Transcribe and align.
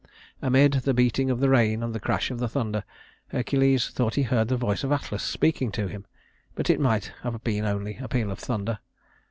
Amid 0.41 0.71
the 0.83 0.95
beating 0.95 1.29
of 1.29 1.41
the 1.41 1.49
rain 1.49 1.83
and 1.83 1.93
the 1.93 1.99
crash 1.99 2.31
of 2.31 2.39
the 2.39 2.47
thunder, 2.49 2.83
Hercules 3.27 3.89
thought 3.89 4.15
he 4.15 4.23
heard 4.23 4.47
the 4.47 4.57
voice 4.57 4.83
of 4.83 4.91
Atlas 4.91 5.21
speaking 5.21 5.71
to 5.73 5.87
him; 5.87 6.07
but 6.55 6.71
it 6.71 6.79
might 6.79 7.11
have 7.21 7.43
been 7.43 7.65
only 7.65 7.97
a 7.97 8.07
peal 8.07 8.31
of 8.31 8.39
thunder. 8.39 8.79